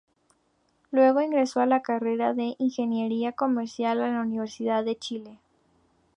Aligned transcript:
Luego 0.89 1.21
ingresó 1.21 1.59
a 1.59 1.67
la 1.67 1.83
carrera 1.83 2.33
de 2.33 2.55
Ingeniería 2.57 3.33
comercial 3.33 4.01
en 4.01 4.15
la 4.15 4.21
Universidad 4.21 4.83
de 4.83 4.97
Chile. 4.97 5.37